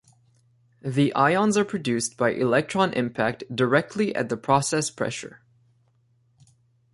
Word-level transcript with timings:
The 0.81 1.13
ions 1.13 1.55
are 1.57 1.63
produced 1.63 2.17
by 2.17 2.31
electron 2.31 2.91
impact 2.93 3.43
directly 3.55 4.15
at 4.15 4.29
the 4.29 4.35
process 4.35 4.89
pressure. 4.89 5.41